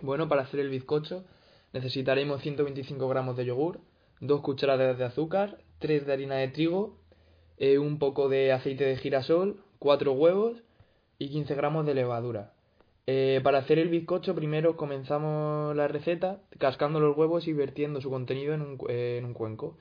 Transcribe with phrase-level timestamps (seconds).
[0.00, 1.24] Bueno, para hacer el bizcocho
[1.72, 3.80] necesitaremos 125 gramos de yogur,
[4.20, 6.98] 2 cucharadas de azúcar, 3 de harina de trigo,
[7.56, 10.62] eh, un poco de aceite de girasol, 4 huevos
[11.18, 12.52] y 15 gramos de levadura.
[13.08, 18.10] Eh, para hacer el bizcocho primero comenzamos la receta cascando los huevos y vertiendo su
[18.10, 19.76] contenido en un, en un cuenco.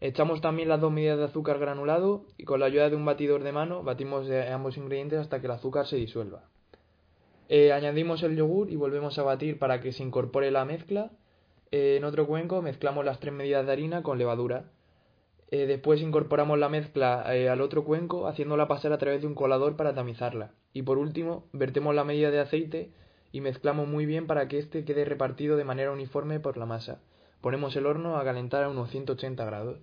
[0.00, 3.42] Echamos también las dos medidas de azúcar granulado y con la ayuda de un batidor
[3.42, 6.50] de mano batimos eh, ambos ingredientes hasta que el azúcar se disuelva.
[7.48, 11.10] Eh, añadimos el yogur y volvemos a batir para que se incorpore la mezcla.
[11.70, 14.70] Eh, en otro cuenco mezclamos las tres medidas de harina con levadura.
[15.50, 19.76] Eh, después incorporamos la mezcla al otro cuenco haciéndola pasar a través de un colador
[19.76, 20.52] para tamizarla.
[20.72, 22.90] Y por último, vertemos la medida de aceite
[23.30, 27.00] y mezclamos muy bien para que éste quede repartido de manera uniforme por la masa.
[27.40, 29.78] Ponemos el horno a calentar a unos 180 grados.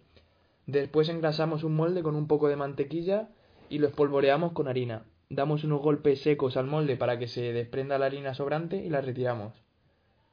[0.65, 3.29] Después engrasamos un molde con un poco de mantequilla
[3.69, 5.03] y lo espolvoreamos con harina.
[5.33, 8.99] Damos unos golpes secos al molde para que se desprenda la harina sobrante y la
[8.99, 9.53] retiramos.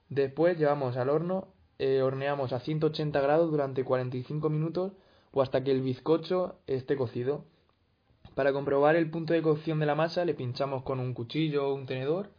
[0.08, 1.46] Después llevamos al horno,
[1.78, 4.94] eh, horneamos a 180 grados durante 45 minutos
[5.30, 7.44] o hasta que el bizcocho esté cocido.
[8.34, 11.74] Para comprobar el punto de cocción de la masa le pinchamos con un cuchillo o
[11.74, 12.30] un tenedor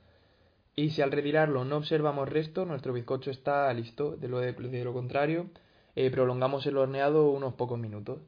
[0.76, 4.18] y si al retirarlo no observamos resto, nuestro bizcocho está listo.
[4.18, 5.50] De lo, de, lo contrario,
[5.96, 8.20] eh, prolongamos el horneado unos pocos minutos.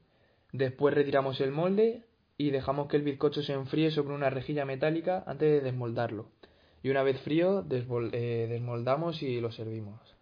[0.53, 2.05] Después retiramos el molde,
[2.41, 6.25] y dejamos que el bizcocho se enfríe sobre una rejilla metálica antes de desmoldarlo.
[6.81, 10.15] Y una vez frío, eh, desmoldamos y lo servimos.